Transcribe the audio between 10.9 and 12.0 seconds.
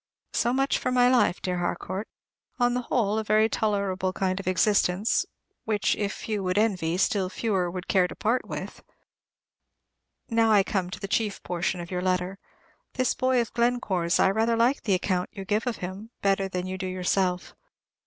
the chief portion of